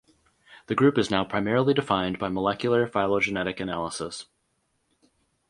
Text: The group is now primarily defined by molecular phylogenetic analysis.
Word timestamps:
The 0.65 0.73
group 0.73 0.97
is 0.97 1.11
now 1.11 1.23
primarily 1.23 1.75
defined 1.75 2.17
by 2.17 2.27
molecular 2.27 2.87
phylogenetic 2.87 3.59
analysis. 3.59 4.25